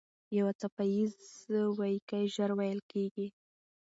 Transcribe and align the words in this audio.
یو 0.37 0.47
څپه 0.59 0.83
ایز 0.93 1.15
ويیکی 1.79 2.23
ژر 2.33 2.51
وېل 2.59 2.79
کېږي. 2.91 3.27